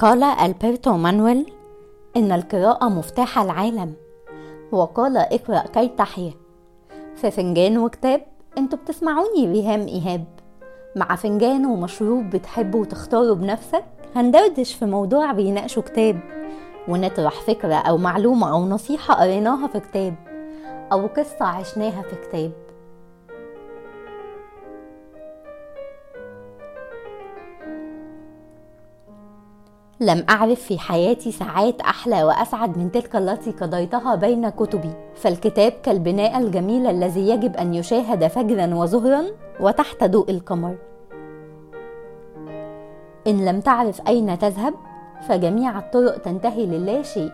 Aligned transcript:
قال 0.00 0.22
ألبرتو 0.22 0.96
مانويل 0.96 1.52
إن 2.16 2.32
القراءة 2.32 2.88
مفتاح 2.88 3.38
العالم. 3.38 3.94
وقال 4.72 5.16
اقرأ 5.16 5.58
كي 5.58 5.88
تحيا 5.88 6.32
في 7.16 7.30
فنجان 7.30 7.78
وكتاب 7.78 8.22
أنتوا 8.58 8.78
بتسمعوني 8.78 9.46
ريهام 9.46 9.80
إيهاب. 9.80 10.24
مع 10.96 11.16
فنجان 11.16 11.66
ومشروب 11.66 12.30
بتحبه 12.30 12.78
وتختاره 12.78 13.32
بنفسك 13.32 13.84
هندردش 14.16 14.74
في 14.74 14.84
موضوع 14.86 15.32
بيناقشه 15.32 15.82
كتاب. 15.82 16.20
ونطرح 16.88 17.40
فكرة 17.40 17.74
أو 17.74 17.96
معلومة 17.96 18.50
أو 18.52 18.64
نصيحة 18.64 19.14
قريناها 19.14 19.66
في 19.66 19.80
كتاب 19.80 20.14
أو 20.92 21.06
قصة 21.06 21.44
عشناها 21.44 22.02
في 22.02 22.16
كتاب. 22.28 22.52
لم 30.02 30.24
أعرف 30.30 30.60
في 30.60 30.78
حياتي 30.78 31.32
ساعات 31.32 31.80
أحلى 31.80 32.24
وأسعد 32.24 32.78
من 32.78 32.92
تلك 32.92 33.16
التي 33.16 33.50
قضيتها 33.50 34.14
بين 34.14 34.48
كتبي. 34.48 34.90
فالكتاب 35.14 35.72
كالبناء 35.72 36.38
الجميل 36.38 36.86
الذي 36.86 37.28
يجب 37.28 37.56
أن 37.56 37.74
يشاهد 37.74 38.26
فجرا 38.26 38.74
وظهرا 38.74 39.24
وتحت 39.60 40.04
ضوء 40.04 40.30
القمر. 40.30 40.76
إن 43.26 43.44
لم 43.44 43.60
تعرف 43.60 44.08
أين 44.08 44.38
تذهب 44.38 44.74
فجميع 45.28 45.78
الطرق 45.78 46.18
تنتهي 46.18 46.66
للا 46.66 47.02
شيء. 47.02 47.32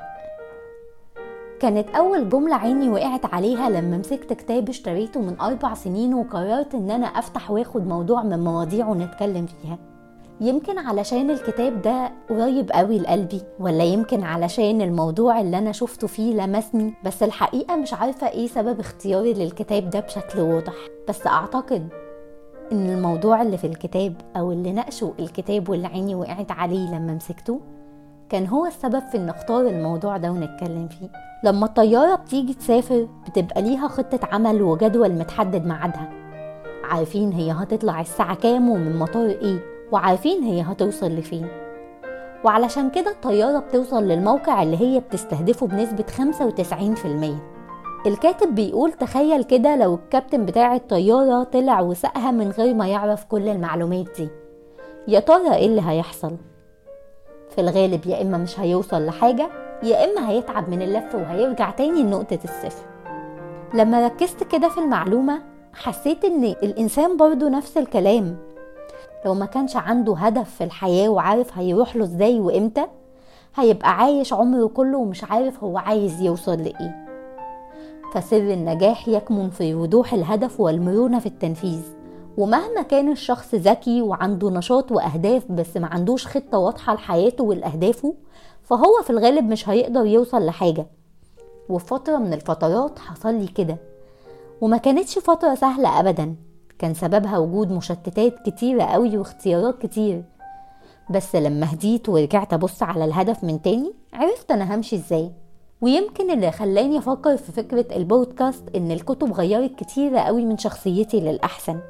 كانت 1.60 1.88
أول 1.88 2.28
جملة 2.28 2.56
عيني 2.56 2.88
وقعت 2.88 3.34
عليها 3.34 3.70
لما 3.70 3.98
مسكت 3.98 4.32
كتاب 4.32 4.68
اشتريته 4.68 5.20
من 5.20 5.40
أربع 5.40 5.74
سنين 5.74 6.14
وقررت 6.14 6.74
إن 6.74 6.90
أنا 6.90 7.06
أفتح 7.06 7.50
وآخد 7.50 7.86
موضوع 7.86 8.22
من 8.22 8.44
مواضيعه 8.44 8.94
نتكلم 8.94 9.46
فيها. 9.46 9.95
يمكن 10.40 10.78
علشان 10.78 11.30
الكتاب 11.30 11.82
ده 11.82 12.12
قريب 12.30 12.70
قوي 12.72 12.98
لقلبي 12.98 13.40
ولا 13.60 13.84
يمكن 13.84 14.22
علشان 14.22 14.80
الموضوع 14.82 15.40
اللي 15.40 15.58
أنا 15.58 15.72
شفته 15.72 16.06
فيه 16.06 16.34
لمسني 16.34 16.94
بس 17.04 17.22
الحقيقة 17.22 17.76
مش 17.76 17.94
عارفة 17.94 18.28
إيه 18.28 18.46
سبب 18.46 18.80
اختياري 18.80 19.32
للكتاب 19.34 19.90
ده 19.90 20.00
بشكل 20.00 20.40
واضح. 20.40 20.74
بس 21.08 21.26
أعتقد 21.26 21.88
إن 22.72 22.90
الموضوع 22.90 23.42
اللي 23.42 23.58
في 23.58 23.66
الكتاب 23.66 24.14
أو 24.36 24.52
اللي 24.52 24.72
ناقشه 24.72 25.12
الكتاب 25.18 25.68
واللي 25.68 25.86
عيني 25.86 26.14
وقعت 26.14 26.50
عليه 26.50 26.88
لما 26.88 27.14
مسكته 27.14 27.60
كان 28.28 28.46
هو 28.46 28.66
السبب 28.66 29.02
في 29.12 29.16
إن 29.16 29.28
اختار 29.28 29.66
الموضوع 29.66 30.16
ده 30.16 30.30
ونتكلم 30.30 30.88
فيه. 30.88 31.08
لما 31.44 31.66
الطيارة 31.66 32.14
بتيجي 32.14 32.54
تسافر 32.54 33.08
بتبقى 33.28 33.62
ليها 33.62 33.88
خطة 33.88 34.20
عمل 34.32 34.62
وجدول 34.62 35.12
متحدد 35.12 35.66
ميعادها. 35.66 36.10
عارفين 36.84 37.32
هي 37.32 37.52
هتطلع 37.52 38.00
الساعة 38.00 38.34
كام 38.34 38.68
ومن 38.70 38.98
مطار 38.98 39.28
إيه؟ 39.28 39.75
وعارفين 39.92 40.42
هي 40.42 40.60
هتوصل 40.62 41.06
لفين. 41.06 41.46
وعلشان 42.44 42.90
كده 42.90 43.10
الطيارة 43.10 43.58
بتوصل 43.58 44.02
للموقع 44.04 44.62
اللي 44.62 44.80
هي 44.80 45.00
بتستهدفه 45.00 45.66
بنسبة 45.66 46.04
95% 48.02 48.06
الكاتب 48.06 48.54
بيقول 48.54 48.92
تخيل 48.92 49.44
كده 49.44 49.76
لو 49.76 49.94
الكابتن 49.94 50.44
بتاع 50.46 50.74
الطيارة 50.76 51.42
طلع 51.42 51.80
وسقها 51.80 52.30
من 52.30 52.50
غير 52.50 52.74
ما 52.74 52.88
يعرف 52.88 53.24
كل 53.24 53.48
المعلومات 53.48 54.06
دي. 54.16 54.28
يا 55.08 55.20
ترى 55.20 55.54
إيه 55.54 55.66
اللي 55.66 55.82
هيحصل؟ 55.86 56.36
في 57.50 57.60
الغالب 57.60 58.06
يا 58.06 58.22
إما 58.22 58.38
مش 58.38 58.60
هيوصل 58.60 59.06
لحاجة 59.06 59.48
يا 59.82 60.04
إما 60.04 60.30
هيتعب 60.30 60.68
من 60.70 60.82
اللف 60.82 61.14
وهيرجع 61.14 61.70
تاني 61.70 62.02
لنقطة 62.02 62.38
الصفر. 62.44 62.84
لما 63.74 64.06
ركزت 64.06 64.44
كده 64.44 64.68
في 64.68 64.78
المعلومة 64.78 65.42
حسيت 65.74 66.24
إن 66.24 66.44
الإنسان 66.44 67.16
برضو 67.16 67.48
نفس 67.48 67.76
الكلام. 67.78 68.36
لو 69.26 69.34
ما 69.34 69.46
كانش 69.46 69.76
عنده 69.76 70.14
هدف 70.16 70.50
في 70.54 70.64
الحياة 70.64 71.08
وعارف 71.08 71.58
هيروح 71.58 71.96
له 71.96 72.04
إزاي 72.04 72.40
وإمتى 72.40 72.86
هيبقى 73.54 73.96
عايش 73.96 74.32
عمره 74.32 74.66
كله 74.66 74.98
ومش 74.98 75.24
عارف 75.24 75.64
هو 75.64 75.78
عايز 75.78 76.20
يوصل 76.20 76.58
لإيه. 76.58 77.06
فسر 78.14 78.36
النجاح 78.36 79.08
يكمن 79.08 79.50
في 79.50 79.74
وضوح 79.74 80.12
الهدف 80.12 80.60
والمرونة 80.60 81.18
في 81.18 81.26
التنفيذ. 81.26 81.80
ومهما 82.38 82.82
كان 82.82 83.12
الشخص 83.12 83.54
ذكي 83.54 84.02
وعنده 84.02 84.50
نشاط 84.50 84.92
وأهداف 84.92 85.52
بس 85.52 85.76
ما 85.76 85.86
عندوش 85.86 86.26
خطة 86.26 86.58
واضحة 86.58 86.94
لحياته 86.94 87.44
ولأهدافه 87.44 88.14
فهو 88.62 89.02
في 89.04 89.10
الغالب 89.10 89.48
مش 89.48 89.68
هيقدر 89.68 90.06
يوصل 90.06 90.46
لحاجة. 90.46 90.86
وفي 91.68 91.86
فترة 91.86 92.16
من 92.16 92.32
الفترات 92.32 92.98
حصل 92.98 93.34
لي 93.34 93.46
كده. 93.46 93.76
وما 94.60 94.76
كانتش 94.76 95.18
فترة 95.18 95.54
سهلة 95.54 96.00
أبدا. 96.00 96.34
كان 96.78 96.94
سببها 96.94 97.38
وجود 97.38 97.72
مشتتات 97.72 98.48
كتيرة 98.48 98.82
قوي 98.82 99.18
واختيارات 99.18 99.78
كتير. 99.82 100.24
بس 101.10 101.36
لما 101.36 101.72
هديت 101.72 102.08
ورجعت 102.08 102.52
أبص 102.52 102.82
على 102.82 103.04
الهدف 103.04 103.44
من 103.44 103.62
تاني 103.62 103.92
عرفت 104.12 104.50
أنا 104.50 104.74
همشي 104.74 104.96
إزاي. 104.96 105.30
ويمكن 105.80 106.30
اللي 106.30 106.50
خلاني 106.50 106.98
أفكر 106.98 107.36
في 107.36 107.52
فكرة 107.52 107.96
البودكاست 107.96 108.64
إن 108.76 108.90
الكتب 108.90 109.32
غيرت 109.32 109.74
كتيرة 109.74 110.18
قوي 110.18 110.44
من 110.44 110.58
شخصيتي 110.58 111.20
للأحسن. 111.20 111.80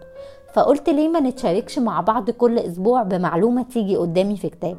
فقلت 0.54 0.88
ليه 0.88 1.08
ما 1.08 1.20
نتشاركش 1.20 1.78
مع 1.78 2.00
بعض 2.00 2.30
كل 2.30 2.58
أسبوع 2.58 3.02
بمعلومة 3.02 3.62
تيجي 3.62 3.96
قدامي 3.96 4.36
في 4.36 4.48
كتاب. 4.48 4.76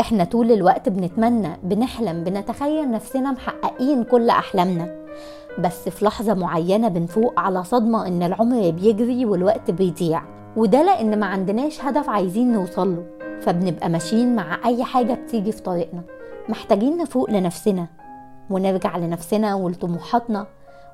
إحنا 0.00 0.24
طول 0.24 0.52
الوقت 0.52 0.88
بنتمنى 0.88 1.48
بنحلم 1.62 2.24
بنتخيل 2.24 2.90
نفسنا 2.90 3.32
محققين 3.32 4.04
كل 4.04 4.30
أحلامنا. 4.30 5.03
بس 5.58 5.88
في 5.88 6.04
لحظة 6.04 6.34
معينة 6.34 6.88
بنفوق 6.88 7.40
على 7.40 7.64
صدمة 7.64 8.06
إن 8.06 8.22
العمر 8.22 8.70
بيجري 8.70 9.26
والوقت 9.26 9.70
بيضيع. 9.70 10.22
وده 10.56 10.82
لأن 10.82 11.20
ما 11.20 11.26
عندناش 11.26 11.80
هدف 11.84 12.08
عايزين 12.08 12.52
نوصله 12.52 13.04
فبنبقى 13.40 13.88
ماشيين 13.88 14.36
مع 14.36 14.58
أي 14.66 14.84
حاجة 14.84 15.14
بتيجي 15.14 15.52
في 15.52 15.62
طريقنا. 15.62 16.02
محتاجين 16.48 16.96
نفوق 16.96 17.30
لنفسنا. 17.30 17.86
ونرجع 18.50 18.96
لنفسنا 18.96 19.54
ولطموحاتنا 19.54 20.46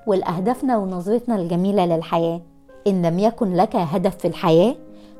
ولأهدافنا 0.06 0.76
ونظرتنا 0.76 1.36
الجميلة 1.36 1.86
للحياة. 1.86 2.40
إن 2.86 3.06
لم 3.06 3.18
يكن 3.18 3.54
لك 3.54 3.76
هدف 3.76 4.16
في 4.16 4.28
الحياة 4.28 4.74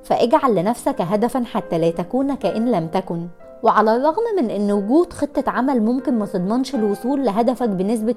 فاجعل 0.04 0.54
لنفسك 0.54 1.00
هدفا 1.00 1.44
حتى 1.44 1.78
لا 1.78 1.90
تكون 1.90 2.34
كأن 2.34 2.70
لم 2.70 2.86
تكن. 2.86 3.26
وعلى 3.62 3.96
الرغم 3.96 4.22
من 4.38 4.50
إن 4.50 4.72
وجود 4.72 5.12
خطة 5.12 5.44
عمل 5.50 5.82
ممكن 5.82 6.18
ما 6.18 6.26
تضمنش 6.26 6.74
الوصول 6.74 7.24
لهدفك 7.24 7.68
بنسبة 7.68 8.14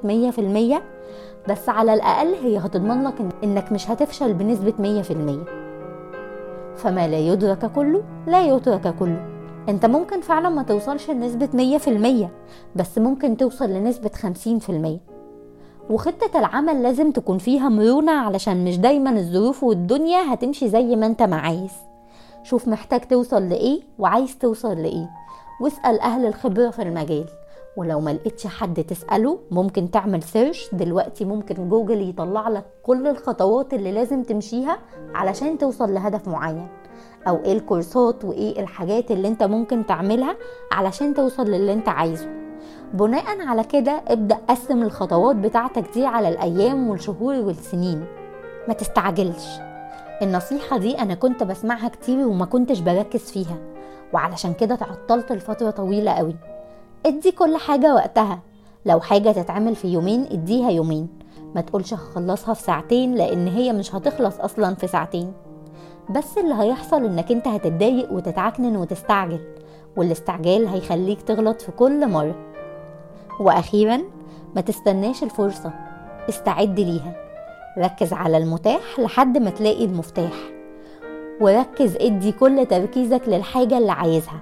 100% 0.78 0.82
بس 1.50 1.70
على 1.70 1.94
الأقل 1.94 2.34
هي 2.44 2.58
هتضمن 2.58 3.04
لك 3.04 3.14
إنك 3.44 3.72
مش 3.72 3.90
هتفشل 3.90 4.34
بنسبة 4.34 4.74
100% 5.04 6.78
فما 6.78 7.08
لا 7.08 7.20
يدرك 7.20 7.72
كله 7.72 8.04
لا 8.28 8.42
يترك 8.48 8.96
كله. 9.00 9.26
أنت 9.70 9.86
ممكن 9.86 10.22
فعلا 10.22 10.50
ما 10.50 10.64
توصلش 10.64 11.10
لنسبة 11.12 11.50
100% 12.26 12.30
بس 12.76 12.98
ممكن 12.98 13.38
توصل 13.38 13.70
لنسبة 13.70 14.12
50% 15.90 15.92
وخطة 15.92 16.40
العمل 16.40 16.84
لازم 16.84 17.12
تكون 17.12 17.38
فيها 17.38 17.70
مرونة 17.70 18.12
علشان 18.12 18.66
مش 18.66 18.78
دايما 18.78 19.10
الظروف 19.10 19.64
والدنيا 19.64 20.34
هتمشي 20.34 20.70
زي 20.70 20.96
ما 20.96 21.06
أنت 21.06 21.24
ما 21.24 21.36
عايز. 21.36 21.72
شوف 22.44 22.68
محتاج 22.68 23.02
توصل 23.02 23.50
لإيه 23.50 23.82
وعايز 24.00 24.38
توصل 24.38 24.78
لإيه. 24.78 25.10
واسأل 25.62 26.00
أهل 26.00 26.26
الخبرة 26.26 26.70
في 26.70 26.82
المجال. 26.82 27.26
ولو 27.78 28.00
ما 28.00 28.14
لقيتش 28.14 28.48
حد 28.48 28.84
تسأله 28.84 29.40
ممكن 29.52 29.92
تعمل 29.92 30.24
search 30.24 30.70
دلوقتي 30.74 31.26
ممكن 31.26 31.70
جوجل 31.70 32.10
يطلع 32.10 32.50
لك 32.50 32.66
كل 32.84 33.08
الخطوات 33.08 33.74
اللي 33.74 33.92
لازم 33.92 34.24
تمشيها 34.24 34.78
علشان 35.16 35.58
توصل 35.58 35.94
لهدف 35.94 36.28
معين. 36.28 36.68
أو 37.28 37.36
إيه 37.46 37.54
الكورسات 37.54 38.26
وإيه 38.26 38.60
الحاجات 38.60 39.12
اللي 39.12 39.28
أنت 39.28 39.44
ممكن 39.44 39.86
تعملها 39.86 40.36
علشان 40.72 41.14
توصل 41.14 41.46
للي 41.46 41.74
أنت 41.74 41.90
عايزه. 41.90 42.30
بناء 42.94 43.42
على 43.48 43.64
كده 43.64 44.02
ابدأ 44.08 44.36
قسم 44.36 44.84
الخطوات 44.84 45.36
بتاعتك 45.36 45.94
دي 45.94 46.06
على 46.06 46.30
الأيام 46.30 46.90
والشهور 46.90 47.36
والسنين. 47.36 48.06
ما 48.68 48.74
تستعجلش. 48.74 49.73
النصيحة 50.24 50.78
دي 50.78 51.00
أنا 51.00 51.14
كنت 51.14 51.44
بسمعها 51.44 51.88
كتير 51.88 52.28
وما 52.28 52.46
كنتش 52.46 52.80
بركز 52.80 53.32
فيها. 53.32 53.58
وعلشان 54.14 54.54
كده 54.54 54.76
تعطلت 54.76 55.32
لفترة 55.32 55.70
طويلة 55.70 56.12
قوي. 56.12 56.36
ادي 57.06 57.32
كل 57.32 57.58
حاجة 57.58 57.96
وقتها. 57.96 58.40
لو 58.86 59.00
حاجة 59.00 59.32
تتعمل 59.32 59.76
في 59.76 59.88
يومين 59.88 60.26
اديها 60.32 60.72
يومين. 60.72 61.08
ما 61.56 61.62
تقولش 61.62 61.94
هخلصها 61.94 62.54
في 62.54 62.62
ساعتين 62.62 63.16
لأن 63.16 63.48
هي 63.48 63.74
مش 63.74 63.96
هتخلص 63.96 64.40
أصلا 64.40 64.76
في 64.76 64.88
ساعتين. 64.88 65.34
بس 66.10 66.38
اللي 66.38 66.56
هيحصل 66.56 67.06
إنك 67.06 67.32
أنت 67.32 67.48
هتتضايق 67.48 68.12
وتتعكنن 68.12 68.78
وتستعجل 68.78 69.40
والاستعجال 69.98 70.68
هيخليك 70.68 71.22
تغلط 71.22 71.62
في 71.62 71.72
كل 71.72 72.10
مرة. 72.10 72.36
وأخيرا 73.40 74.00
ما 74.56 74.62
تستناش 74.62 75.24
الفرصة. 75.24 75.72
استعد 76.30 76.80
ليها. 76.80 77.23
ركز 77.78 78.14
على 78.14 78.38
المتاح 78.38 79.00
لحد 79.00 79.38
ما 79.38 79.50
تلاقي 79.50 79.86
المفتاح 79.86 80.34
وركز 81.42 81.96
ادي 81.96 82.32
كل 82.32 82.66
تركيزك 82.66 83.22
للحاجة 83.28 83.78
اللي 83.78 83.92
عايزها. 83.92 84.42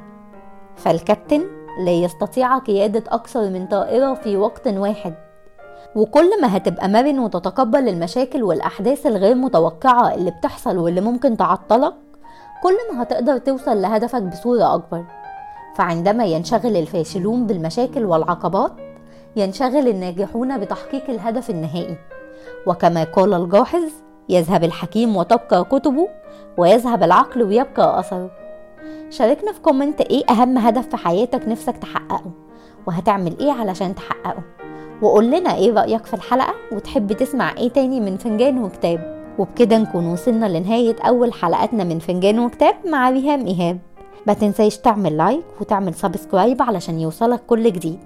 فالكابتن 0.75 1.41
لا 1.85 1.91
يستطيع 1.91 2.57
قيادة 2.57 3.03
أكثر 3.07 3.49
من 3.49 3.67
طائرة 3.67 4.13
في 4.13 4.37
وقت 4.37 4.67
واحد 4.67 5.13
وكل 5.95 6.41
ما 6.41 6.57
هتبقى 6.57 6.89
مرن 6.89 7.19
وتتقبل 7.19 7.89
المشاكل 7.89 8.43
والأحداث 8.43 9.05
الغير 9.05 9.35
متوقعة 9.35 10.13
اللي 10.13 10.31
بتحصل 10.31 10.77
واللي 10.77 11.01
ممكن 11.01 11.37
تعطلك 11.37 11.93
كل 12.63 12.73
ما 12.93 13.03
هتقدر 13.03 13.37
توصل 13.37 13.81
لهدفك 13.81 14.21
بصورة 14.21 14.75
أكبر. 14.75 15.03
فعندما 15.75 16.25
ينشغل 16.25 16.77
الفاشلون 16.77 17.47
بالمشاكل 17.47 18.05
والعقبات 18.05 18.71
ينشغل 19.35 19.87
الناجحون 19.87 20.57
بتحقيق 20.59 21.09
الهدف 21.09 21.49
النهائي. 21.49 21.97
وكما 22.67 23.03
قال 23.03 23.33
الجاحظ 23.33 23.83
يذهب 24.29 24.63
الحكيم 24.63 25.17
وتبقى 25.17 25.63
كتبه 25.63 26.07
ويذهب 26.57 27.03
العقل 27.03 27.43
ويبقى 27.43 27.99
أثره. 27.99 28.31
شاركنا 29.09 29.51
في 29.51 29.61
كومنت 29.61 30.01
إيه 30.01 30.23
أهم 30.29 30.57
هدف 30.57 30.87
في 30.87 30.97
حياتك 30.97 31.47
نفسك 31.47 31.77
تحققه؟ 31.77 32.31
وهتعمل 32.87 33.39
إيه 33.39 33.51
علشان 33.51 33.95
تحققه؟ 33.95 34.43
وقول 35.01 35.25
لنا 35.31 35.55
إيه 35.55 35.73
رأيك 35.73 36.05
في 36.05 36.13
الحلقة؟ 36.13 36.53
وتحب 36.71 37.13
تسمع 37.13 37.57
إيه 37.57 37.69
تاني 37.69 37.99
من 37.99 38.17
فنجان 38.17 38.63
وكتاب؟ 38.63 39.21
وبكده 39.39 39.77
نكون 39.77 40.07
وصلنا 40.07 40.57
لنهاية 40.57 40.95
أول 41.01 41.33
حلقاتنا 41.33 41.83
من 41.83 41.99
فنجان 41.99 42.39
وكتاب 42.39 42.75
مع 42.85 43.09
ريهام 43.09 43.45
إيهاب. 43.45 43.79
ما 44.27 44.33
تنسيش 44.33 44.77
تعمل 44.77 45.17
like 45.17 45.45
وتعمل 45.61 45.93
subscribe 45.93 46.61
علشان 46.61 46.99
يوصلك 46.99 47.41
كل 47.47 47.63
جديد. 47.73 47.99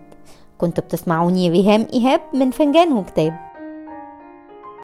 كنت 0.57 0.80
بتسمعوني 0.80 1.50
ريهام 1.50 1.88
إيهاب 1.94 2.22
من 2.33 2.51
فنجان 2.51 2.94
وكتاب. 2.94 3.44